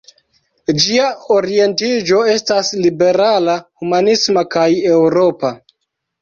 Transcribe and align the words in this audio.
Ĝia 0.85 1.09
orientiĝo 1.35 2.21
estas 2.31 2.71
liberala, 2.85 3.59
humanisma 3.83 4.45
kaj 4.57 4.67
eŭropa. 4.97 5.55